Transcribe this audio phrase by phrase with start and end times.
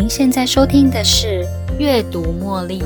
[0.00, 1.44] 您现在收听的是
[1.76, 2.78] 《阅读茉莉》。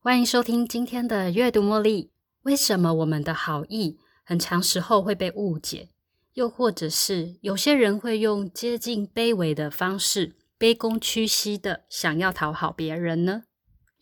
[0.00, 2.06] 欢迎收听今天的《阅读茉莉》。
[2.42, 5.90] 为什么我们的好意很长时候会被误解？
[6.34, 13.42] 又或者是有些人会用接近卑微的方式，卑躬屈膝的想要讨好别人呢？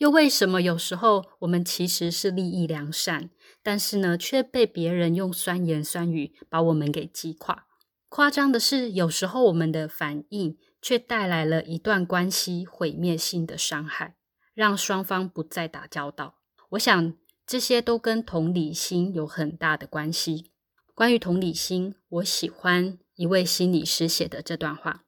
[0.01, 3.29] 又为什么有时候我们其实是利益良善，
[3.63, 7.67] 但是呢，却被别人用酸言酸语把我们给击垮？
[8.09, 14.17] 夸张的是，有时候我们的反应却带来了一段关系毁灭性的伤害，
[14.55, 16.37] 让双方不再打交道。
[16.71, 17.15] 我想
[17.47, 20.51] 这些都跟同理心有很大的关系。
[20.95, 25.05] 关于同理心，我喜欢一位心理师写的这段话：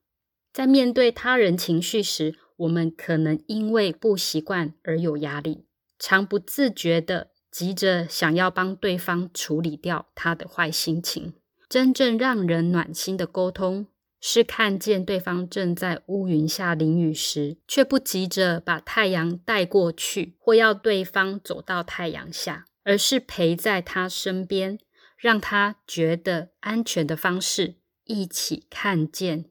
[0.53, 2.37] 在面对他人情绪时。
[2.63, 5.67] 我们可能因为不习惯而有压力，
[5.99, 11.35] 常不自觉的急着想要帮对方处理掉他的坏心情。
[11.69, 13.87] 真正让人暖心的沟通，
[14.21, 24.79] 是看见对方正在乌云下淋雨时，却不急着把太阳带过去，或要对方走到太阳下，而是陪在他身边，
[25.17, 29.47] 让他觉得安全的方式，一起看见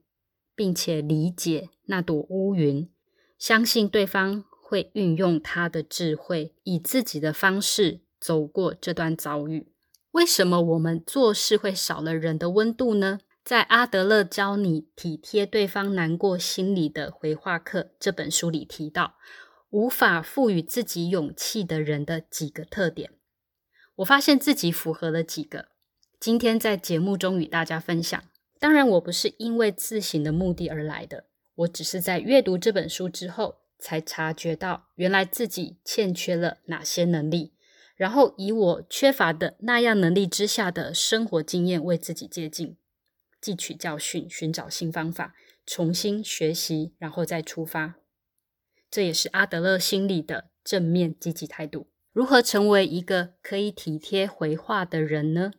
[0.56, 2.90] 并且理解那朵乌云。
[3.42, 9.74] 相信对方会运用他的智慧，以自己的方式走过这段遭遇。
[10.12, 13.20] 为什么我们做事会少了人的温度呢？
[13.44, 19.16] 在阿德勒教你体贴对方难过心理的回话课这本书里提到，
[19.72, 23.10] 无法赋予自己勇气的人的几个特点。
[23.96, 25.70] 我发现自己符合了几个，
[26.20, 28.24] 今天在节目中与大家分享。
[28.60, 31.26] 当然，我不是因为自省的目的而来的。
[31.62, 37.54] 我只是在阅读这本书之后，才察觉到原来自己欠缺了哪些能力，
[37.96, 42.78] 然后以我缺乏的那样能力之下的生活经验为自己接近，
[43.42, 45.36] 汲取教训，寻找新方法，
[45.66, 47.96] 重新学习，然后再出发。
[48.90, 51.88] 这也是阿德勒心理的正面积极态度。
[52.12, 55.54] 如何成为一个可以体贴回话的人呢？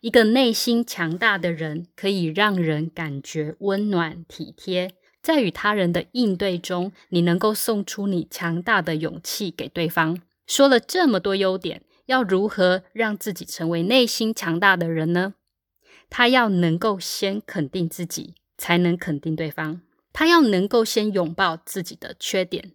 [0.00, 4.92] 一个内心强大的人，可以让人感觉温暖体贴。
[5.22, 10.20] 在与他人的应对中，你能够送出你强大的勇气给对方。
[10.46, 15.34] 说了这么多优点，要如何让自己成为内心强大的人呢？
[16.08, 19.80] 他要能够先肯定自己，才能肯定对方。
[20.12, 22.72] 他要能够先拥抱自己的缺点，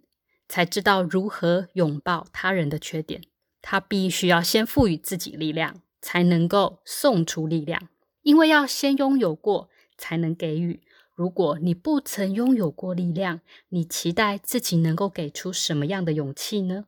[0.49, 3.21] 才知道如何拥抱他人的缺点。
[3.61, 5.81] 他必须要先赋予自己力量。
[6.01, 7.89] 才能够送出力量，
[8.23, 10.81] 因为要先拥有过，才能给予。
[11.13, 16.85] 如果你不曾拥有过力量，你期待自己能够给出什么样的勇气呢？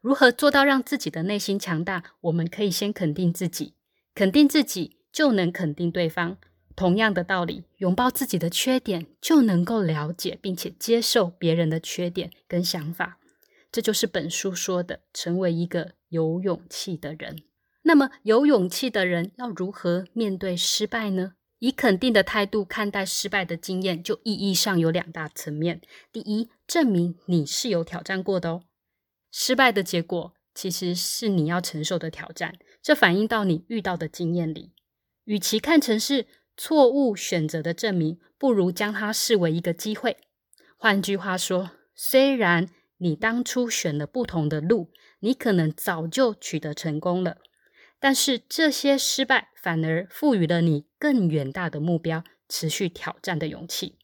[0.00, 2.02] 如何做到让自己的内心强大？
[2.22, 3.74] 我们可以先肯定自己，
[4.14, 6.38] 肯定自己就能肯定对方。
[6.74, 13.18] 同样的道理，拥抱自己的缺点，就能够了解并且接受别人的缺点跟想法。
[13.70, 17.36] 这就是本书说的，成为一个有勇气的人。
[17.82, 21.34] 那么，有勇气的人要如何面对失败呢？
[21.58, 25.80] 以肯定的态度看待失败的经验，就意义上有两大层面。
[26.12, 28.62] 第一，证明你是有挑战过的哦。
[29.30, 34.72] 失败的结果其实是你要承受的挑战，这反映到你遇到的经验里。
[35.24, 36.26] 与其看成是
[36.56, 40.16] 错误选择的证明，不如将它视为一个机会。
[40.76, 44.90] 换句话说，虽然你当初选了不同的路，
[45.20, 47.38] 你可能早就取得成功了。
[48.02, 53.96] 但是这些失败反而赋予了你更远大的目标、持续挑战的勇气。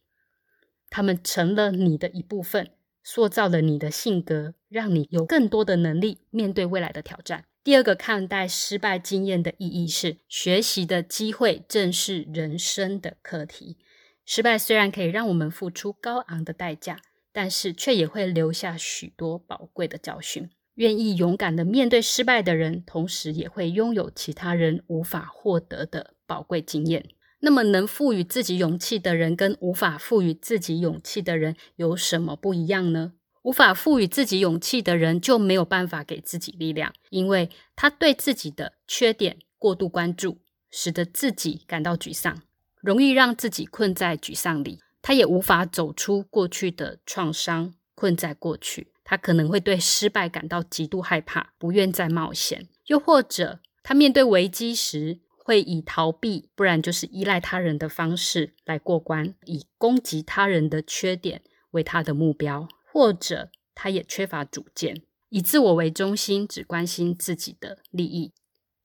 [0.89, 2.71] 他们成了你的一部分，
[3.03, 7.47] 塑造了你的性格，让你有更多的能力面对未来的挑战。
[7.65, 13.79] 第二个看待失败经验的意义是，学习的机会正是人生的课题。
[14.25, 17.01] 失败虽然可以让我们付出高昂的代价，
[17.33, 20.49] 但是却也会留下许多宝贵的教训。
[20.79, 27.05] 愿意勇敢的面对失败的人，同时也会拥有其他人无法获得的宝贵经验。
[27.41, 33.15] 那么，能赋予自己勇气的人，跟无法赋予自己勇气的人有什么不一样呢？
[33.43, 40.39] 无法赋予自己勇气的人，就没有办法给自己力量，因为他对自己的缺点过度关注，
[40.71, 42.41] 使得自己感到沮丧，
[42.81, 44.79] 容易让自己困在沮丧里。
[45.03, 48.93] 他也无法走出过去的创伤，困在过去。
[49.11, 61.41] 他可能会对失败感到极度害怕，不愿再冒险；又或者，他面对危机时会以逃避，不然就是依赖他人的方式来过关，以攻击他人的缺点
[61.71, 65.01] 为他的目标；或者，他也缺乏主见。
[65.31, 68.35] 以自我为中心，只关心自己的利益。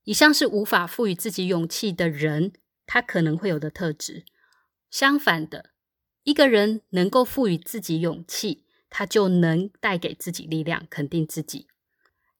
[0.06, 2.54] 以上是无法赋予自己勇气的人，
[2.86, 4.24] 他可能会有的特质。
[4.90, 5.72] 相反的，
[6.24, 8.64] 一个人能够赋予自己勇气，
[8.96, 11.66] 他就能带给自己力量，肯定自己，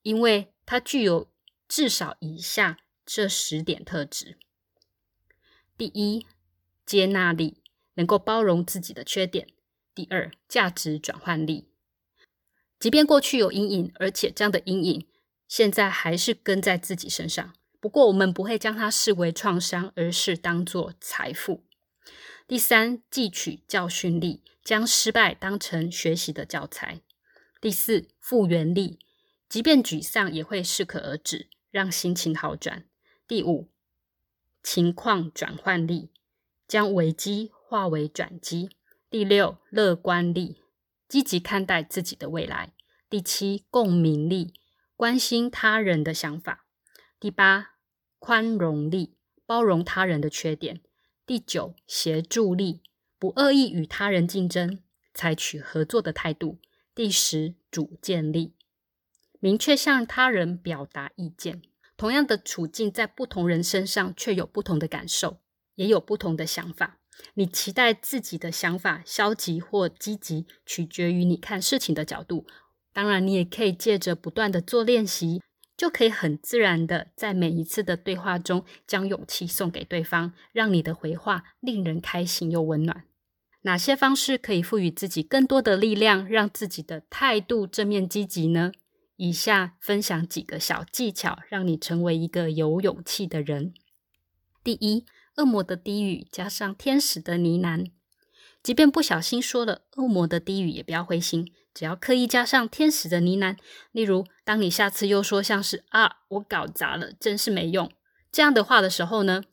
[0.04, 1.32] 因为他具有
[1.68, 4.38] 至少以下这十点特质：
[5.76, 6.28] 第一，
[6.86, 7.64] 接纳力，
[7.96, 9.48] 能够包容自己的缺点；
[9.96, 11.70] 第二，价值转换力，
[12.80, 15.08] 即便过去有阴影，而且这样的阴影。
[15.48, 21.64] 现在还是跟在自己身上，不过我们不会将它视为创伤，而是当做财富。
[22.48, 27.02] 第三，汲取教训力，将失败当成学习的教材。
[27.60, 29.00] 第四，复原力，
[29.50, 32.86] 即便沮丧也会适可而止，让心情好转。
[33.28, 33.70] 第五，
[34.62, 36.12] 情况转换力，
[36.68, 38.70] 将危机化为转机。
[39.10, 40.62] 第六，乐观力，
[41.08, 42.74] 积极看待自己的未来。
[43.10, 44.54] 第七，共鸣力。
[44.96, 46.66] 关心他人的想法。
[47.20, 47.72] 第八，
[48.20, 50.82] 宽容力，包容他人的缺点。
[51.26, 52.82] 第九，协助力，
[53.24, 54.80] 不恶意与他人竞争，
[55.14, 56.60] 采取合作的态度。
[56.94, 58.54] 第十，主见力，
[59.40, 61.62] 明确向他人表达意见。
[61.96, 65.38] 同样的处境，在不同人身上却有不同的感受，
[65.76, 67.00] 也有不同的想法。
[67.36, 72.46] 你期待自己的想法消极或积极，取决于你看事情的角度。
[72.92, 75.42] 当然，你也可以借着不断的做练习，
[75.78, 83.06] 就可以很自然的在每一次的对话中，将勇气送给对方，让你的回话令人开心又温暖。
[83.64, 88.72] 哪些方式可以赋予自己更多的力量，让自己的态度正面积极呢？
[89.16, 93.74] 以下分享几个小技巧，让你成为一个有勇气的人。
[94.64, 95.06] 第一，
[95.38, 97.92] 恶魔的低语加上天使的呢喃，
[98.62, 101.52] 即便不小心说了恶魔的低语，也不要灰心。
[101.74, 103.58] 只要刻意加上天使的呢喃，
[103.92, 107.90] 例如，当你下次又说像是“啊，我搞砸了，真是没用”
[108.32, 109.44] 这样的话的时候呢，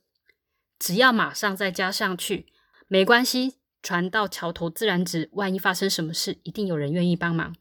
[0.78, 2.46] 只要马上再加上去，
[2.88, 5.28] 没关系，船到桥头自然直。
[5.32, 7.54] 万一发生什么事，一定有人愿意帮忙。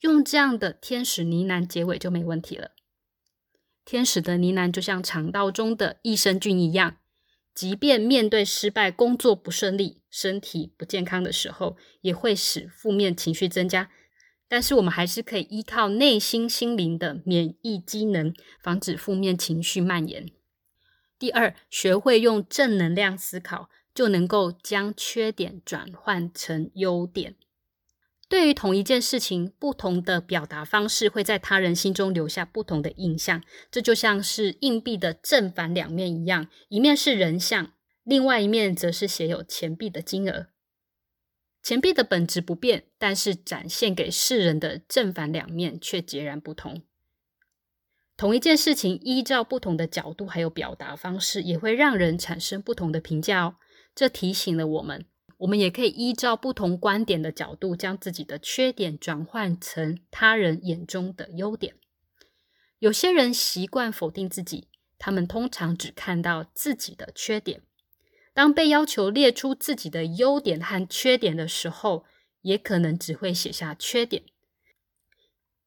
[0.00, 2.72] 用这样的天使呢喃结尾就没问题了。
[3.84, 6.96] 天使的呢喃就像肠道中的益生菌一样。
[7.52, 13.90] 即便面对失败、工作不顺利、身体不健康的时候，也会使负面情绪增加。
[14.48, 18.32] 但是我们还是可以依靠内心心灵的免疫机能，
[18.62, 20.30] 防止负面情绪蔓延。
[21.18, 27.36] 第二，学会用正能量思考，就能够将缺点转换成优点。
[28.28, 33.42] 对于同一件事情，不同的表达方式会在他人心中留下不同的印象。
[33.72, 37.72] 这就像是硬币的正反两面一样，一面是人像，
[38.04, 40.46] 另外一面则是写有钱币的金额。
[41.60, 46.82] 钱币的本质不变，但是展现给世人的正反两面却截然不同。
[48.16, 53.56] 同一件事情，依照不同的角度还有表达方式，也会让人产生不同的评价哦。
[54.00, 55.04] 这提醒了我们。
[55.40, 61.74] 我们也可以依照不同观点的角度，将自己的缺点转换成他人眼中的优点。
[62.78, 64.68] 有些人习惯否定自己，
[64.98, 67.60] 他们通常只看到自己的缺点。
[68.32, 72.06] 当被要求列出自己的优点和缺点的时候，
[72.40, 74.22] 也可能只会写下缺点。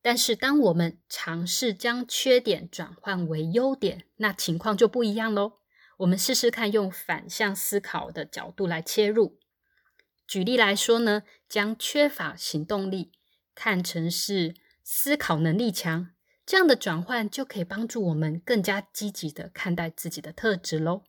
[0.02, 5.60] 但是，当我们尝试将缺点转换为优点，那情况就不一样喽。
[5.98, 9.40] 我们试试看，用反向思考的角度来切入。
[10.26, 13.12] 举例来说呢，将缺乏行动力
[13.54, 16.12] 看成是思考能力强，
[16.46, 21.04] 这样的转换就可以帮助我们更加积极的看待自己的特质喽。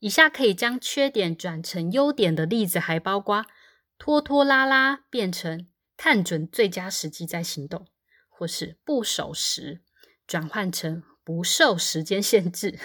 [0.00, 3.46] 以下可以将缺点转成优点的例子，还包括
[3.98, 7.86] 拖拖拉拉变成看准最佳时机再行动，
[8.28, 9.82] 或是不守时
[10.26, 12.78] 转换成不受时间限制。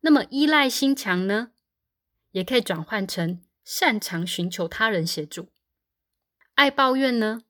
[0.00, 1.52] 那么依赖心强呢，
[2.30, 3.42] 也可以转换成。
[3.64, 5.52] 擅长寻求他人协助，
[6.54, 7.42] 爱抱怨呢，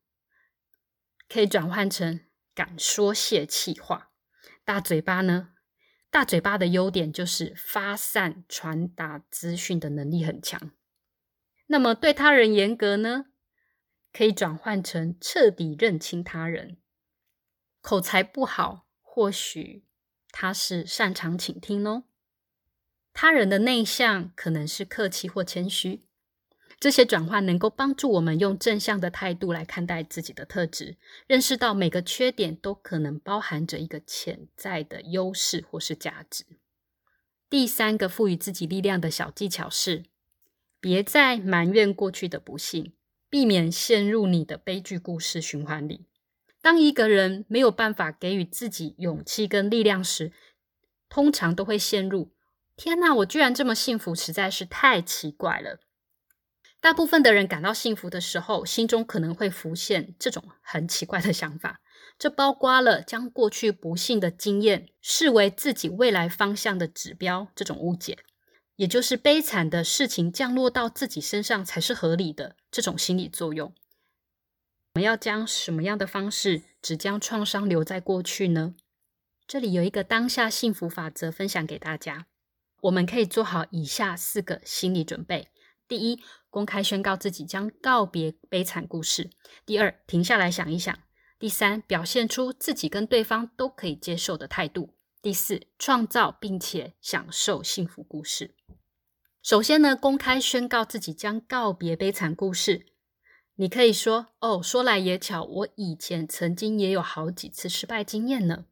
[1.28, 2.22] 可以转换成
[2.56, 4.10] 敢说泄气话。
[4.64, 5.50] 大嘴巴呢，
[6.10, 10.72] 大嘴巴的优点就是发散传达资讯的能力很强。
[11.68, 13.26] 那么对他人严格呢，
[14.12, 16.78] 可以转换成彻底认清他人。
[17.80, 19.84] 口才不好，或许
[20.30, 22.04] 他是擅长倾听哦。
[23.12, 26.02] 他人的内向可能是客气或谦虚。
[26.78, 36.44] 这些转换能够帮助我们用正向的态度来看待自己的特质，认识到每个缺点都可能包含着一个潜在的优势或是价值。
[37.50, 40.04] 第三个赋予自己力量的小技巧是：
[40.78, 42.92] 别再埋怨过去的不幸，
[43.28, 46.04] 避免陷入你的悲剧故事循环里。
[46.60, 50.32] 当一个人没有办法给予自己勇气跟力量时，
[51.08, 52.32] 通常都会陷入
[52.76, 55.80] “天哪，我居然这么幸福，实在是太奇怪了”。
[56.80, 61.80] 大部分的人感到幸福的时候，心中可能会浮现这种很奇怪的想法。
[62.18, 68.18] 这包括了将过去不幸的经验视为自己未来方向的指标这种误解，
[68.76, 73.72] 也就是悲惨的事情降落到自己身上才是合理的这种心理作用。
[74.98, 78.74] 我们要将什么样的方式只将创伤留在过去呢？
[79.46, 82.26] 这里有一个当下幸福法则分享给大家。
[82.80, 85.50] 我们可以做好以下四个心理准备：
[85.86, 89.30] 第一，公开宣告自己将告别悲惨故事；
[89.64, 90.96] 第二，停下来想一想；
[91.38, 98.56] 第三，表现出自己跟对方都可以接受的态度；第四，创造并且享受幸福故事。
[99.44, 102.86] 首先呢，公开宣告自己将告别悲惨故事。
[103.60, 108.66] 你可以说：“哦，说来也巧，我以前曾经也有好几次失败经验呢。”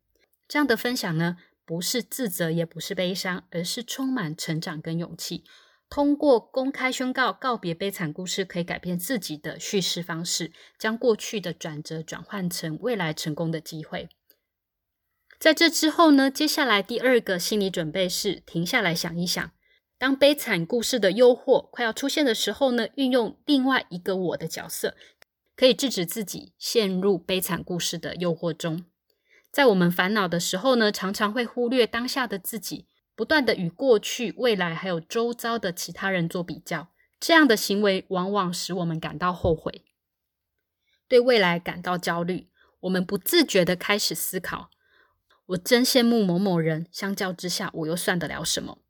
[0.47, 5.43] 这样的分享呢，不是自责，也不是悲伤，而是充满成长跟勇气。
[5.91, 14.09] 通过公开宣告告别悲惨故事，可以改变自己的叙事方式，将过去的转折转换成未来成功的机会。
[15.41, 19.51] 在这之后呢，接下来第二个心理准备是停下来想一想，
[19.99, 24.95] 当悲惨故事的诱惑快要出现的时候呢，运用另外一个我的角色，
[25.57, 28.85] 可以制止自己陷入悲惨故事的诱惑中。
[29.51, 36.89] 在我们烦恼的时候呢，常常会忽略当下的自己，不断的与过去、未来还有周遭的其他人做比较。
[37.19, 39.87] 这样的行为往往使我们感到后悔，
[41.09, 42.51] 对未来感到焦虑。
[42.81, 44.69] 我们不自觉的开始思考：
[45.47, 48.83] 我真羡慕某某人，相较之下，我又算得了什么？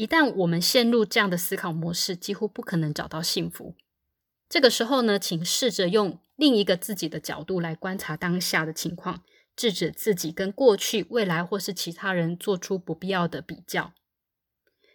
[0.00, 3.74] 一旦我们陷入这样的思考模式，几乎不可能找到幸福。
[4.48, 9.22] 这个时候呢，请试着用另一个自己的角度来观察当下的情况。
[9.54, 13.92] 制止自己跟过去、未来或是其他人做出不必要的比较。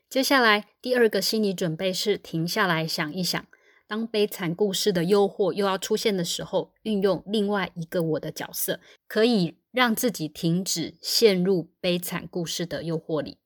[0.10, 3.46] 接下来，第二个心理准备是停下来想一想，
[3.88, 13.38] 当悲惨故事的诱惑又要出现的时候，运用另外一个我的角色，可以让自己停止陷入悲惨故事的诱惑里。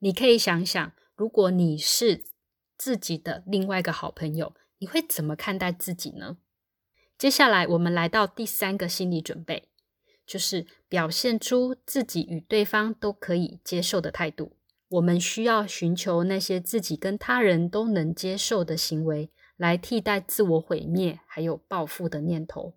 [0.00, 2.24] 你可以想想，如果你是
[2.76, 6.36] 自己的另外一个好朋友，你会怎么看待自己呢？
[7.18, 9.68] 接下来，我们来到第三个心理准备。
[10.24, 14.52] 就是表现出自己与对方都可以接受的态度。
[14.90, 22.76] 我们需要寻求那些自己跟他人都能接受的行为，来替代自我毁灭还有报复的念头。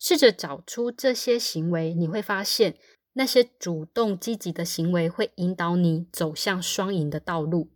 [0.00, 2.76] 试着找出这些行为，你会发现
[3.12, 7.70] 那些主动积极的行为会引导你走向双赢的道路，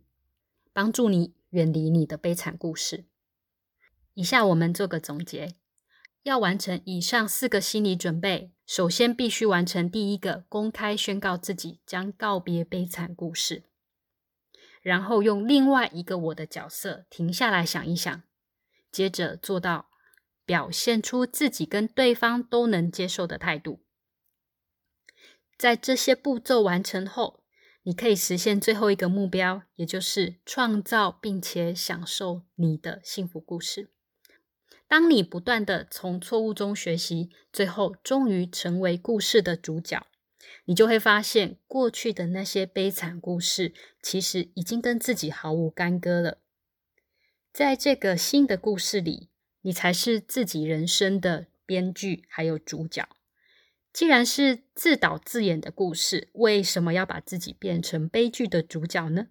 [0.73, 3.05] 帮助你远离你的悲惨故事。
[4.13, 5.55] 以下我们做个总结：
[6.23, 8.53] 要完成以上四个心理准备。
[8.65, 13.63] 首先，必须完成第一个公开宣告自己将告别悲惨故事，
[14.81, 18.23] 然后用另外一个我的角色停下来想一想，
[18.89, 19.89] 接着做到
[20.45, 23.83] 表现出自己跟对方都能接受的态度。
[25.57, 27.40] 在这些步骤完成后，
[27.83, 33.89] 你可以实现最后一个目标，也就是创造并且享受你的幸福故事。
[34.87, 40.05] 当你不断的从错误中学习，最后终于成为故事的主角，
[40.65, 43.73] 你就会发现过去的那些悲惨故事
[44.03, 46.39] 其实已经跟自己毫无干戈了。
[47.53, 49.29] 在这个新的故事里，
[49.61, 53.07] 你才是自己人生的编剧还有主角。
[53.93, 59.27] 既然是自导自演的故事，为什么要把自己变成悲剧的主角呢？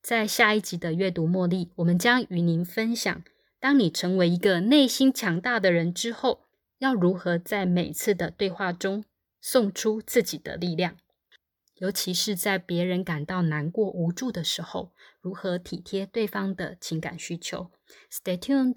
[0.00, 3.24] 在下一集的阅读茉莉，我们将与您分享。
[3.58, 6.46] 当你成为一个内心强大的人之后，
[6.78, 9.04] 要如何在每次的对话中
[9.40, 10.96] 送出自己的力量？
[11.78, 17.70] 尤其是在别人感到难过、无助的时候，如何体贴对方的情感需求
[18.10, 18.76] ？Stay tuned。